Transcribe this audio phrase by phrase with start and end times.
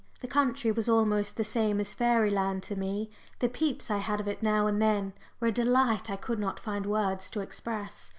[0.21, 4.27] The country was almost the same as fairyland to me the peeps I had of
[4.27, 8.09] it now and then were a delight I could not find words to express.